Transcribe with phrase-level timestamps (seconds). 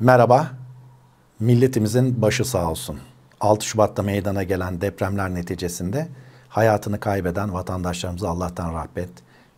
[0.00, 0.50] Merhaba,
[1.40, 2.98] milletimizin başı sağ olsun.
[3.40, 6.08] 6 Şubat'ta meydana gelen depremler neticesinde
[6.48, 9.08] hayatını kaybeden vatandaşlarımıza Allah'tan rahmet,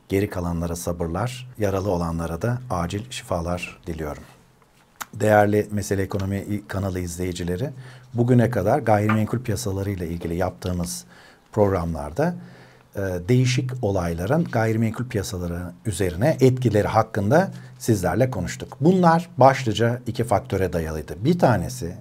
[0.09, 4.23] geri kalanlara sabırlar, yaralı olanlara da acil şifalar diliyorum.
[5.15, 7.71] Değerli Mesele Ekonomi kanalı izleyicileri,
[8.15, 11.05] bugüne kadar gayrimenkul piyasalarıyla ilgili yaptığımız
[11.53, 12.35] programlarda
[12.97, 18.77] e, değişik olayların gayrimenkul piyasaları üzerine etkileri hakkında sizlerle konuştuk.
[18.81, 21.25] Bunlar başlıca iki faktöre dayalıydı.
[21.25, 21.97] Bir tanesi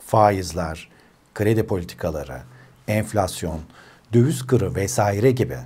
[0.00, 0.88] faizler,
[1.34, 2.38] kredi politikaları,
[2.88, 3.60] enflasyon,
[4.12, 5.56] döviz kırı vesaire gibi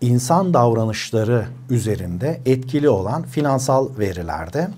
[0.00, 4.68] insan davranışları üzerinde etkili olan finansal verilerde.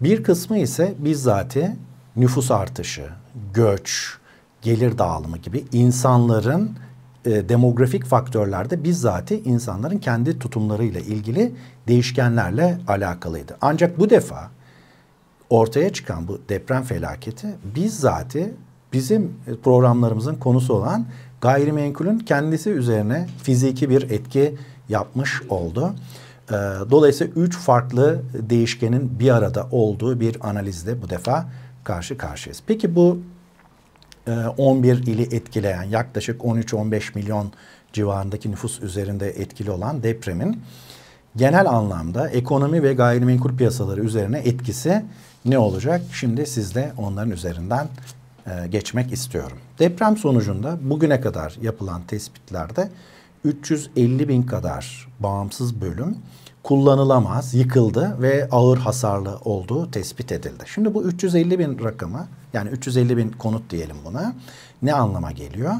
[0.00, 1.76] Bir kısmı ise bizzati
[2.16, 3.08] nüfus artışı,
[3.54, 4.16] göç,
[4.62, 6.76] gelir dağılımı gibi insanların
[7.24, 11.52] e, demografik faktörlerde bizzati insanların kendi tutumlarıyla ilgili
[11.88, 13.56] değişkenlerle alakalıydı.
[13.60, 14.50] Ancak bu defa
[15.50, 18.54] ortaya çıkan bu deprem felaketi bizzati
[18.92, 19.32] bizim
[19.64, 21.06] programlarımızın konusu olan
[21.40, 24.54] gayrimenkulün kendisi üzerine fiziki bir etki
[24.88, 25.94] yapmış oldu.
[26.50, 26.54] E,
[26.90, 31.46] dolayısıyla üç farklı değişkenin bir arada olduğu bir analizde bu defa
[31.84, 32.62] karşı karşıyayız.
[32.66, 33.18] Peki bu
[34.58, 37.52] 11 e, ili etkileyen yaklaşık 13-15 milyon
[37.92, 40.62] civarındaki nüfus üzerinde etkili olan depremin
[41.36, 45.04] genel anlamda ekonomi ve gayrimenkul piyasaları üzerine etkisi
[45.44, 46.00] ne olacak?
[46.12, 47.88] Şimdi sizle onların üzerinden
[48.46, 49.58] e, geçmek istiyorum.
[49.78, 52.90] Deprem sonucunda bugüne kadar yapılan tespitlerde
[53.44, 56.16] 350 bin kadar bağımsız bölüm
[56.62, 60.64] kullanılamaz, yıkıldı ve ağır hasarlı olduğu tespit edildi.
[60.66, 64.34] Şimdi bu 350 bin rakamı yani 350 bin konut diyelim buna
[64.82, 65.74] ne anlama geliyor?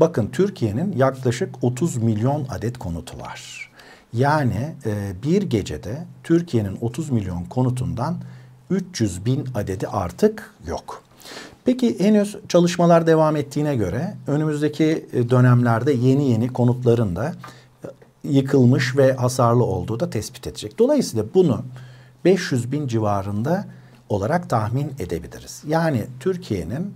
[0.00, 3.70] Bakın Türkiye'nin yaklaşık 30 milyon adet konutu var.
[4.12, 8.16] Yani e, bir gecede Türkiye'nin 30 milyon konutundan
[8.70, 11.02] 300 bin adedi artık yok.
[11.64, 17.32] Peki henüz çalışmalar devam ettiğine göre önümüzdeki e, dönemlerde yeni yeni konutların da
[17.84, 17.88] e,
[18.24, 20.78] yıkılmış ve hasarlı olduğu da tespit edecek.
[20.78, 21.64] Dolayısıyla bunu
[22.24, 23.66] 500 bin civarında
[24.08, 25.62] olarak tahmin edebiliriz.
[25.66, 26.94] Yani Türkiye'nin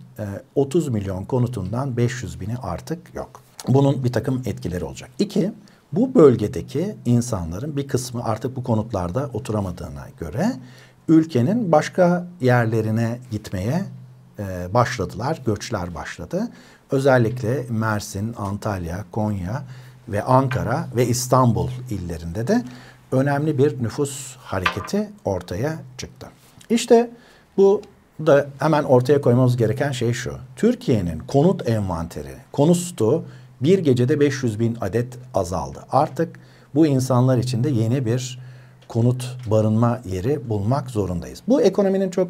[0.55, 3.41] 30 e, milyon konutundan 500 bini artık yok.
[3.69, 5.11] Bunun bir takım etkileri olacak.
[5.19, 5.53] İki,
[5.93, 10.53] bu bölgedeki insanların bir kısmı artık bu konutlarda oturamadığına göre
[11.09, 13.85] ülkenin başka yerlerine gitmeye
[14.39, 16.49] e, başladılar, göçler başladı.
[16.91, 19.63] Özellikle Mersin, Antalya, Konya
[20.09, 22.65] ve Ankara ve İstanbul illerinde de
[23.13, 26.27] önemli bir nüfus hareketi ortaya çıktı.
[26.71, 27.11] İşte
[27.57, 27.83] bu
[28.27, 30.35] da hemen ortaya koymamız gereken şey şu.
[30.57, 33.25] Türkiye'nin konut envanteri, konustu
[33.61, 35.79] bir gecede 500 bin adet azaldı.
[35.93, 36.41] Artık
[36.75, 38.39] bu insanlar için de yeni bir
[38.89, 41.43] konut barınma yeri bulmak zorundayız.
[41.49, 42.29] Bu ekonominin çok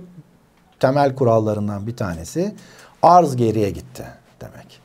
[0.81, 2.55] temel kurallarından bir tanesi
[3.03, 4.05] arz geriye gitti
[4.41, 4.81] demek.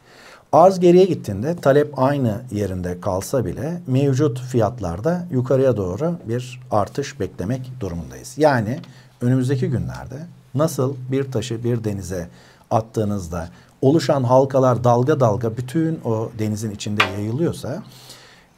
[0.52, 7.72] Arz geriye gittiğinde talep aynı yerinde kalsa bile mevcut fiyatlarda yukarıya doğru bir artış beklemek
[7.80, 8.34] durumundayız.
[8.38, 8.80] Yani
[9.26, 12.30] önümüzdeki günlerde nasıl bir taşı bir denize
[12.72, 13.50] attığınızda
[13.82, 17.84] oluşan halkalar dalga dalga bütün o denizin içinde yayılıyorsa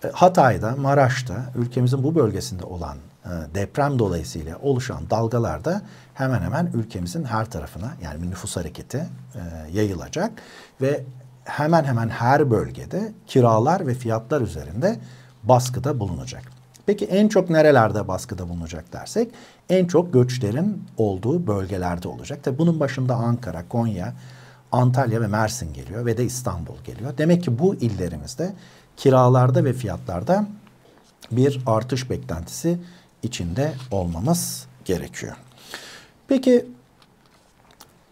[0.04, 5.82] e, Hatay'da, Maraş'ta, ülkemizin bu bölgesinde olan e, deprem dolayısıyla oluşan dalgalar da
[6.14, 9.42] hemen hemen ülkemizin her tarafına yani bir nüfus hareketi e,
[9.74, 10.32] yayılacak
[10.82, 11.04] ve
[11.44, 15.00] hemen hemen her bölgede kiralar ve fiyatlar üzerinde
[15.44, 16.57] baskıda bulunacak.
[16.88, 19.32] Peki en çok nerelerde baskıda bulunacak dersek
[19.70, 22.44] en çok göçlerin olduğu bölgelerde olacak.
[22.44, 24.14] Tabi bunun başında Ankara, Konya,
[24.72, 27.14] Antalya ve Mersin geliyor ve de İstanbul geliyor.
[27.18, 28.54] Demek ki bu illerimizde
[28.98, 30.48] kiralarda ve fiyatlarda
[31.32, 32.80] bir artış beklentisi
[33.24, 35.36] içinde olmamız gerekiyor.
[36.28, 36.66] Peki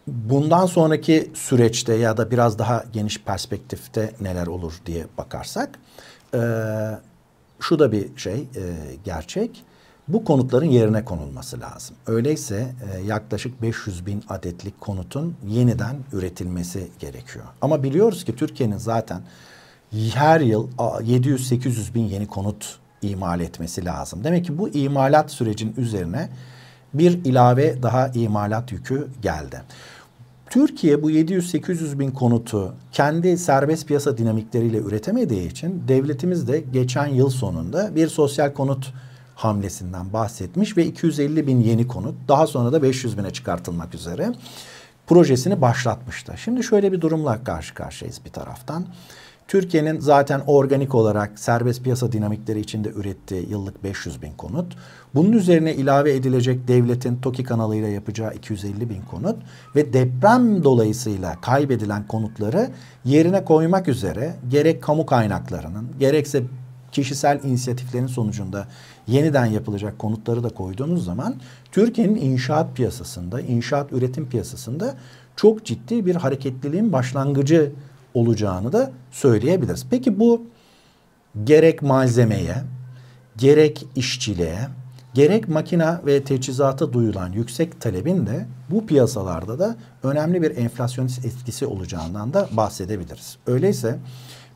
[0.06, 5.78] bundan sonraki süreçte ya da biraz daha geniş perspektifte neler olur diye bakarsak
[6.34, 6.40] e,
[7.60, 8.74] şu da bir şey e,
[9.04, 9.64] gerçek.
[10.08, 11.96] Bu konutların yerine konulması lazım.
[12.06, 17.44] Öyleyse e, yaklaşık 500 bin adetlik konutun yeniden üretilmesi gerekiyor.
[17.60, 19.20] Ama biliyoruz ki Türkiye'nin zaten
[20.14, 24.24] her yıl 700-800 bin yeni konut imal etmesi lazım.
[24.24, 26.28] Demek ki bu imalat sürecin üzerine
[26.94, 29.62] bir ilave daha imalat yükü geldi.
[30.50, 37.30] Türkiye bu 700-800 bin konutu kendi serbest piyasa dinamikleriyle üretemediği için devletimiz de geçen yıl
[37.30, 38.92] sonunda bir sosyal konut
[39.34, 44.32] hamlesinden bahsetmiş ve 250 bin yeni konut daha sonra da 500 bine çıkartılmak üzere
[45.06, 46.34] projesini başlatmıştı.
[46.36, 48.86] Şimdi şöyle bir durumla karşı karşıyayız bir taraftan.
[49.48, 54.76] Türkiye'nin zaten organik olarak serbest piyasa dinamikleri içinde ürettiği yıllık 500 bin konut.
[55.14, 59.36] Bunun üzerine ilave edilecek devletin TOKİ kanalıyla yapacağı 250 bin konut
[59.76, 62.70] ve deprem dolayısıyla kaybedilen konutları
[63.04, 66.42] yerine koymak üzere gerek kamu kaynaklarının gerekse
[66.92, 68.66] kişisel inisiyatiflerin sonucunda
[69.06, 71.34] yeniden yapılacak konutları da koyduğunuz zaman
[71.72, 74.94] Türkiye'nin inşaat piyasasında, inşaat üretim piyasasında
[75.36, 77.72] çok ciddi bir hareketliliğin başlangıcı
[78.16, 79.86] olacağını da söyleyebiliriz.
[79.90, 80.46] Peki bu
[81.44, 82.54] gerek malzemeye,
[83.36, 84.58] gerek işçiliğe,
[85.14, 91.66] gerek makina ve teçhizata duyulan yüksek talebin de bu piyasalarda da önemli bir enflasyonist etkisi
[91.66, 93.36] olacağından da bahsedebiliriz.
[93.46, 93.98] Öyleyse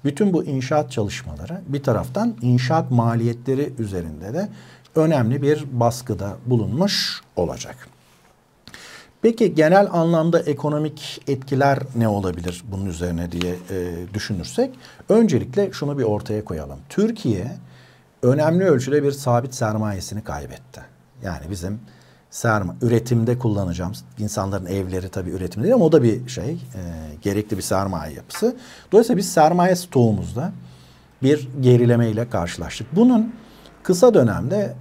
[0.05, 4.49] bütün bu inşaat çalışmaları bir taraftan inşaat maliyetleri üzerinde de
[4.95, 7.89] önemli bir baskıda bulunmuş olacak.
[9.23, 14.71] Peki genel anlamda ekonomik etkiler ne olabilir bunun üzerine diye e, düşünürsek
[15.09, 16.79] öncelikle şunu bir ortaya koyalım.
[16.89, 17.57] Türkiye
[18.23, 20.81] önemli ölçüde bir sabit sermayesini kaybetti.
[21.23, 21.81] Yani bizim
[22.31, 26.59] serma, üretimde kullanacağımız insanların evleri tabii üretim değil ama o da bir şey, e,
[27.23, 28.57] gerekli bir sermaye yapısı.
[28.93, 30.53] Dolayısıyla biz sermaye stoğumuzda
[31.23, 32.87] bir gerileme ile karşılaştık.
[32.97, 33.35] Bunun
[33.83, 34.75] kısa dönemde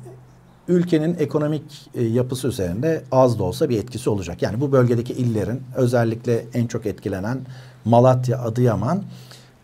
[0.70, 4.42] ülkenin ekonomik e, yapısı üzerinde az da olsa bir etkisi olacak.
[4.42, 7.40] Yani bu bölgedeki illerin özellikle en çok etkilenen
[7.86, 9.04] Malatya, Adıyaman,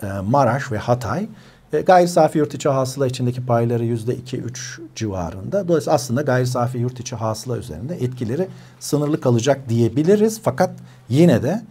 [0.04, 1.28] e, Maraş ve Hatay
[1.74, 5.68] e, gayri safi yurt içi hasıla içindeki payları yüzde iki üç civarında.
[5.68, 8.48] Dolayısıyla aslında gayri safi yurt içi hasıla üzerinde etkileri
[8.80, 10.42] sınırlı kalacak diyebiliriz.
[10.44, 10.72] Fakat
[11.10, 11.62] yine de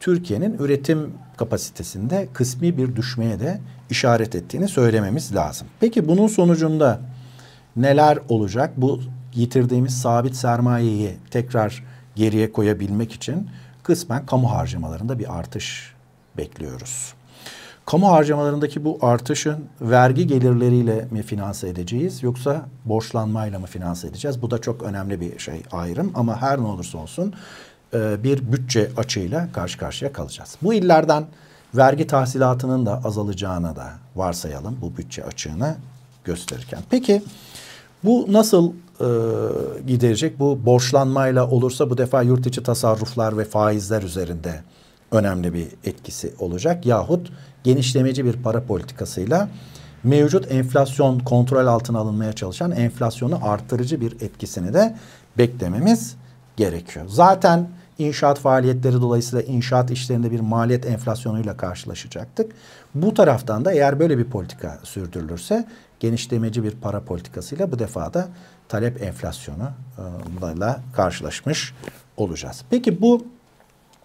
[0.00, 3.60] Türkiye'nin üretim kapasitesinde kısmi bir düşmeye de
[3.90, 5.66] işaret ettiğini söylememiz lazım.
[5.80, 7.00] Peki bunun sonucunda
[7.76, 8.72] neler olacak?
[8.76, 9.00] Bu
[9.34, 11.84] yitirdiğimiz sabit sermayeyi tekrar
[12.14, 13.50] geriye koyabilmek için
[13.82, 15.94] kısmen kamu harcamalarında bir artış
[16.36, 17.14] bekliyoruz.
[17.86, 24.42] Kamu harcamalarındaki bu artışın vergi gelirleriyle mi finanse edeceğiz yoksa borçlanmayla mı finanse edeceğiz?
[24.42, 27.34] Bu da çok önemli bir şey ayrım ama her ne olursa olsun
[27.94, 30.56] e, bir bütçe açığıyla karşı karşıya kalacağız.
[30.62, 31.24] Bu illerden
[31.74, 35.76] vergi tahsilatının da azalacağını da varsayalım bu bütçe açığını
[36.24, 36.80] gösterirken.
[36.90, 37.22] Peki
[38.04, 39.08] bu nasıl e,
[39.86, 40.38] giderecek?
[40.38, 44.62] Bu borçlanmayla olursa bu defa yurt içi tasarruflar ve faizler üzerinde
[45.12, 46.86] önemli bir etkisi olacak.
[46.86, 47.32] Yahut
[47.64, 49.48] genişlemeci bir para politikasıyla
[50.04, 54.96] mevcut enflasyon kontrol altına alınmaya çalışan enflasyonu artırıcı bir etkisini de
[55.38, 56.16] beklememiz
[56.56, 57.06] gerekiyor.
[57.08, 57.68] Zaten
[57.98, 62.52] inşaat faaliyetleri dolayısıyla inşaat işlerinde bir maliyet enflasyonuyla karşılaşacaktık.
[62.94, 65.64] Bu taraftan da eğer böyle bir politika sürdürülürse
[66.00, 68.28] genişlemeci bir para politikasıyla bu defa da
[68.68, 69.70] talep enflasyonu
[70.56, 71.74] ile karşılaşmış
[72.16, 72.64] olacağız.
[72.70, 73.26] Peki bu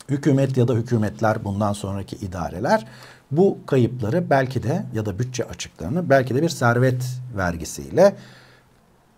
[0.10, 2.86] hükümet ya da hükümetler bundan sonraki idareler
[3.32, 7.04] bu kayıpları belki de ya da bütçe açıklarını belki de bir servet
[7.38, 8.16] vergisiyle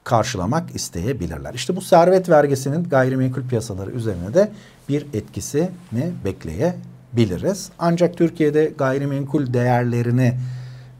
[0.03, 1.53] karşılamak isteyebilirler.
[1.53, 4.51] İşte bu servet vergisinin gayrimenkul piyasaları üzerine de
[4.89, 7.69] bir etkisini bekleyebiliriz.
[7.79, 10.37] Ancak Türkiye'de gayrimenkul değerlerini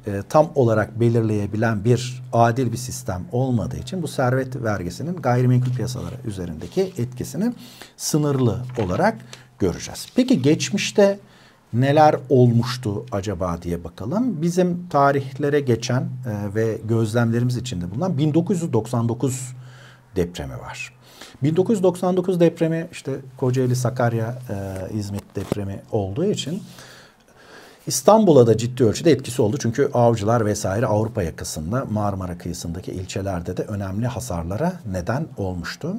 [0.08, 6.16] e, tam olarak belirleyebilen bir adil bir sistem olmadığı için bu servet vergisinin gayrimenkul piyasaları
[6.26, 7.54] üzerindeki etkisini
[7.98, 9.18] sınırlı olarak
[9.60, 10.08] göreceğiz.
[10.16, 11.20] Peki geçmişte
[11.74, 14.42] neler olmuştu acaba diye bakalım.
[14.42, 19.54] Bizim tarihlere geçen e, ve gözlemlerimiz içinde bulunan 1999
[20.16, 20.94] depremi var.
[21.44, 26.64] 1999 depremi işte Kocaeli, Sakarya, e, İzmit depremi olduğu için
[27.88, 29.58] İstanbul'a da ciddi ölçüde etkisi oldu.
[29.60, 35.96] Çünkü avcılar vesaire Avrupa yakasında Marmara kıyısındaki ilçelerde de önemli hasarlara neden olmuştu.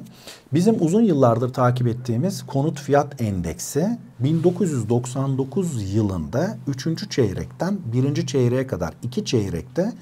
[0.53, 7.09] Bizim uzun yıllardır takip ettiğimiz konut fiyat endeksi 1999 yılında 3.
[7.09, 8.27] çeyrekten 1.
[8.27, 9.93] çeyreğe kadar 2 çeyrekte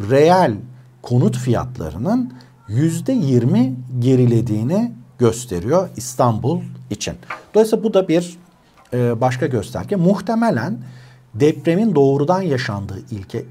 [0.00, 0.54] reel
[1.02, 2.32] konut fiyatlarının
[2.68, 6.60] %20 gerilediğini gösteriyor İstanbul
[6.90, 7.14] için.
[7.54, 8.38] Dolayısıyla bu da bir
[8.92, 9.96] e, başka gösterge.
[9.96, 10.78] Muhtemelen
[11.34, 13.44] depremin doğrudan yaşandığı ilke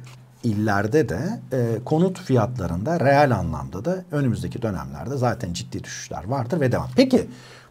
[0.44, 6.72] illerde de e, konut fiyatlarında reel anlamda da önümüzdeki dönemlerde zaten ciddi düşüşler vardır ve
[6.72, 6.90] devam.
[6.96, 7.28] Peki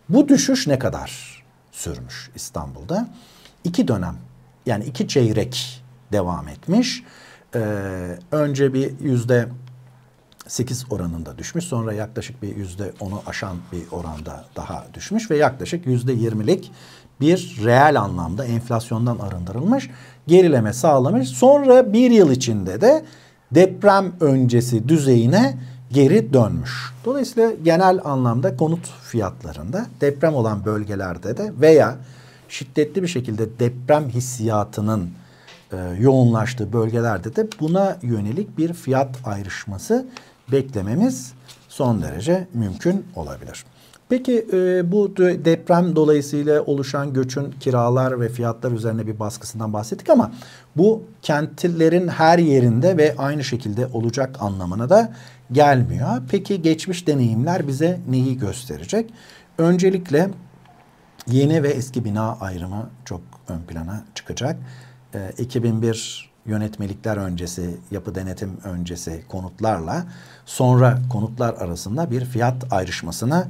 [0.09, 1.43] bu düşüş ne kadar
[1.73, 3.09] sürmüş İstanbul'da?
[3.65, 4.17] İki dönem
[4.67, 7.03] yani iki çeyrek devam etmiş.
[7.55, 7.59] Ee,
[8.33, 9.49] önce bir yüzde
[10.49, 11.65] 8 oranında düşmüş.
[11.65, 16.73] Sonra yaklaşık bir yüzde onu aşan bir oranda daha düşmüş ve yaklaşık yüzde 20'lik
[17.23, 19.91] bir reel anlamda enflasyondan arındırılmış
[20.27, 21.29] gerileme sağlamış.
[21.29, 23.05] Sonra bir yıl içinde de
[23.53, 25.59] deprem öncesi düzeyine
[25.93, 26.93] geri dönmüş.
[27.05, 31.97] Dolayısıyla genel anlamda konut fiyatlarında deprem olan bölgelerde de veya
[32.49, 35.11] şiddetli bir şekilde deprem hissiyatının
[35.73, 40.07] e, yoğunlaştığı bölgelerde de buna yönelik bir fiyat ayrışması
[40.53, 41.33] beklememiz
[41.69, 43.65] son derece mümkün olabilir.
[44.09, 50.33] Peki e, bu deprem dolayısıyla oluşan göçün kiralar ve fiyatlar üzerine bir baskısından bahsettik ama
[50.77, 55.13] bu kentlerin her yerinde ve aynı şekilde olacak anlamına da
[55.53, 56.23] gelmiyor.
[56.31, 59.11] Peki geçmiş deneyimler bize neyi gösterecek?
[59.59, 60.31] Öncelikle
[61.27, 64.57] yeni ve eski bina ayrımı çok ön plana çıkacak.
[65.15, 70.05] E, 2001 yönetmelikler öncesi, yapı denetim öncesi konutlarla
[70.47, 73.49] sonra konutlar arasında bir fiyat ayrışmasına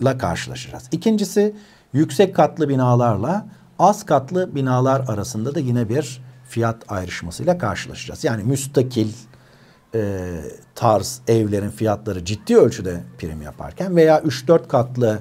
[0.00, 0.88] la karşılaşacağız.
[0.92, 1.56] İkincisi
[1.92, 3.46] yüksek katlı binalarla
[3.78, 8.24] az katlı binalar arasında da yine bir fiyat ayrışmasıyla karşılaşacağız.
[8.24, 9.12] Yani müstakil
[9.94, 10.30] e,
[10.74, 15.18] tarz evlerin fiyatları ciddi ölçüde prim yaparken veya 3-4 katlı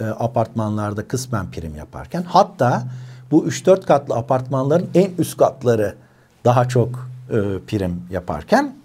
[0.00, 2.82] e, apartmanlarda kısmen prim yaparken hatta
[3.30, 5.94] bu 3-4 katlı apartmanların en üst katları
[6.44, 8.76] daha çok e, prim yaparken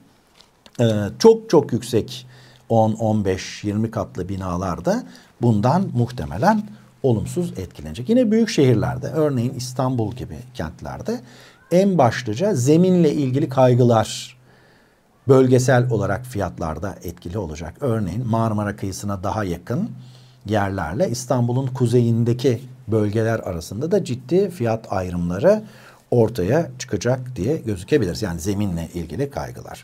[0.79, 0.85] e,
[1.19, 2.27] çok çok yüksek
[2.69, 5.03] 10, 15, 20 katlı binalarda
[5.41, 6.63] bundan muhtemelen
[7.03, 8.09] olumsuz etkilenecek.
[8.09, 11.19] Yine büyük şehirlerde örneğin İstanbul gibi kentlerde
[11.71, 14.37] en başlıca zeminle ilgili kaygılar
[15.27, 17.73] bölgesel olarak fiyatlarda etkili olacak.
[17.81, 19.89] Örneğin Marmara kıyısına daha yakın
[20.45, 25.63] yerlerle İstanbul'un kuzeyindeki bölgeler arasında da ciddi fiyat ayrımları
[26.11, 28.17] ortaya çıkacak diye gözükebilir.
[28.21, 29.83] Yani zeminle ilgili kaygılar.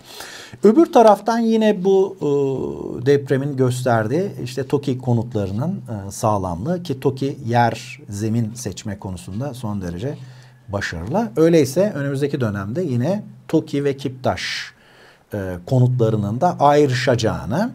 [0.63, 7.99] Öbür taraftan yine bu e, depremin gösterdiği işte TOKİ konutlarının e, sağlamlığı ki TOKİ yer
[8.09, 10.17] zemin seçme konusunda son derece
[10.67, 11.31] başarılı.
[11.37, 14.73] Öyleyse önümüzdeki dönemde yine TOKİ ve KİPTAŞ
[15.33, 17.71] e, konutlarının da ayrışacağını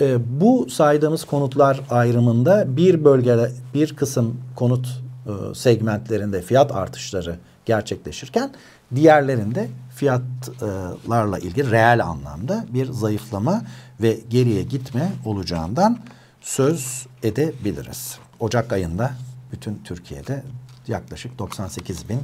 [0.00, 4.86] e, bu saydığımız konutlar ayrımında bir bölgede bir kısım konut
[5.26, 8.50] e, segmentlerinde fiyat artışları gerçekleşirken
[8.94, 13.62] diğerlerinde fiyatlarla ilgili reel anlamda bir zayıflama
[14.00, 15.98] ve geriye gitme olacağından
[16.40, 18.18] söz edebiliriz.
[18.40, 19.10] Ocak ayında
[19.52, 20.42] bütün Türkiye'de
[20.88, 22.20] yaklaşık 98 bin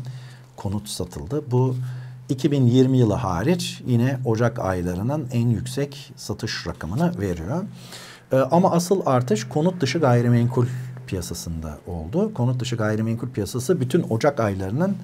[0.56, 1.50] konut satıldı.
[1.50, 1.76] Bu
[2.28, 7.64] 2020 yılı hariç yine Ocak aylarının en yüksek satış rakamını veriyor.
[8.32, 10.66] Ee, ama asıl artış konut dışı gayrimenkul
[11.06, 12.34] piyasasında oldu.
[12.34, 14.96] Konut dışı gayrimenkul piyasası bütün Ocak aylarının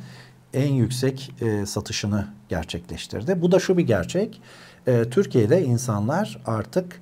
[0.55, 3.43] en yüksek e, satışını gerçekleştirdi.
[3.43, 4.41] Bu da şu bir gerçek.
[4.87, 7.01] E, Türkiye'de insanlar artık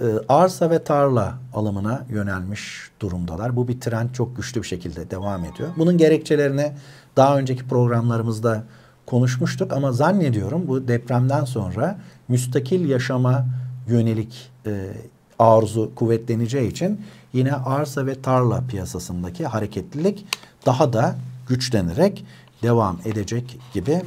[0.00, 3.56] e, arsa ve tarla alımına yönelmiş durumdalar.
[3.56, 5.68] Bu bir trend çok güçlü bir şekilde devam ediyor.
[5.76, 6.72] Bunun gerekçelerini
[7.16, 8.64] daha önceki programlarımızda
[9.06, 13.46] konuşmuştuk ama zannediyorum bu depremden sonra müstakil yaşama
[13.88, 14.92] yönelik e,
[15.38, 17.00] arzu kuvvetleneceği için
[17.32, 20.26] yine arsa ve tarla piyasasındaki hareketlilik
[20.66, 21.16] daha da
[21.48, 22.24] güçlenerek
[22.62, 24.02] devam edecek gibi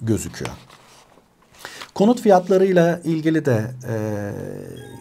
[0.00, 0.52] gözüküyor.
[1.94, 3.96] Konut fiyatlarıyla ilgili de e,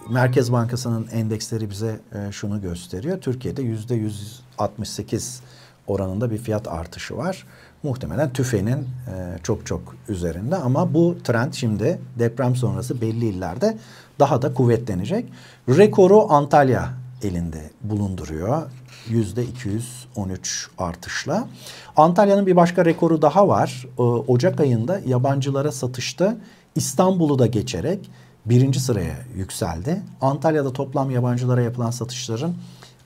[0.10, 3.22] Merkez Bankası'nın endeksleri bize e, şunu gösteriyor.
[3.22, 5.42] Türkiye'de yüzde 168
[5.88, 7.48] oranında bir fiyat artışı var.
[7.84, 13.78] Muhtemelen tüfenin e, çok çok üzerinde ama bu trend şimdi deprem sonrası belli illerde
[14.20, 15.26] daha da kuvvetlenecek.
[15.70, 16.94] Rekoru Antalya
[17.24, 18.64] elinde bulunduruyor.
[19.10, 21.48] Yüzde 213 artışla.
[21.96, 23.86] Antalya'nın bir başka rekoru daha var.
[24.00, 26.38] Ee, Ocak ayında yabancılara satışta
[26.76, 28.10] İstanbul'u da geçerek
[28.46, 30.02] birinci sıraya yükseldi.
[30.22, 32.54] Antalya'da toplam yabancılara yapılan satışların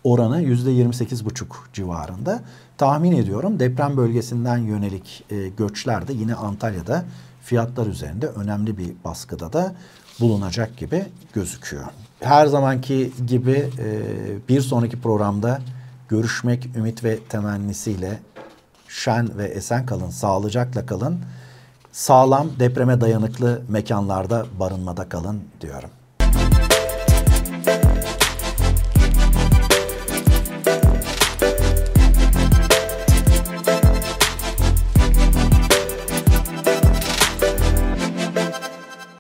[0.03, 2.44] oranı yüzde 28,5 civarında.
[2.77, 7.06] Tahmin ediyorum deprem bölgesinden yönelik e, göçler de yine Antalya'da
[7.44, 9.75] fiyatlar üzerinde önemli bir baskıda da
[10.20, 11.84] bulunacak gibi gözüküyor.
[12.20, 14.01] Her zamanki gibi e,
[14.50, 15.62] bir sonraki programda
[16.10, 18.20] görüşmek ümit ve temennisiyle
[18.88, 21.20] şen ve esen kalın, sağlıcakla kalın.
[21.92, 25.89] Sağlam, depreme dayanıklı mekanlarda barınmada kalın diyorum.